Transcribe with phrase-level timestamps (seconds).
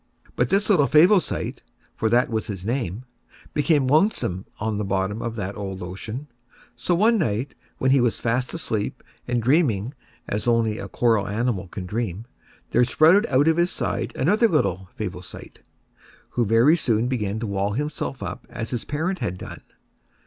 [0.35, 1.59] But this little Favosite,
[1.95, 3.05] for that was his name,
[3.53, 6.25] became lonesome on the bottom of that old ocean;
[6.75, 9.93] so one night, when he was fast asleep and dreaming
[10.27, 12.25] as only a coral animal can dream,
[12.71, 15.59] there sprouted out of his side another little Favosite,
[16.31, 19.61] who very soon began to wall himself up as his parent had done.